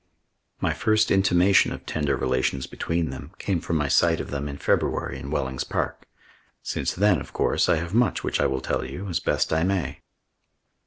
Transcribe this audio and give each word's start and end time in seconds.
My 0.59 0.73
first 0.73 1.11
intimation 1.11 1.71
of 1.71 1.85
tender 1.85 2.15
relations 2.17 2.65
between 2.65 3.11
them 3.11 3.33
came 3.37 3.61
from 3.61 3.75
my 3.75 3.87
sight 3.87 4.19
of 4.19 4.31
them 4.31 4.49
in 4.49 4.57
February 4.57 5.19
in 5.19 5.29
Wellings 5.29 5.63
Park. 5.63 6.07
Since 6.63 6.93
then, 6.95 7.21
of 7.21 7.33
course, 7.33 7.69
I 7.69 7.75
have 7.75 7.93
much 7.93 8.23
which 8.23 8.41
I 8.41 8.47
will 8.47 8.61
tell 8.61 8.83
you 8.83 9.07
as 9.09 9.19
best 9.19 9.53
I 9.53 9.61
may. 9.63 9.99